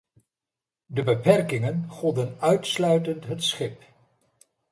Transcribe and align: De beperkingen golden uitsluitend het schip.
De 0.87 1.03
beperkingen 1.03 1.89
golden 1.89 2.35
uitsluitend 2.39 3.25
het 3.25 3.43
schip. 3.43 3.83